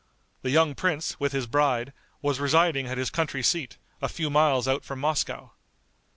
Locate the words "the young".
0.41-0.73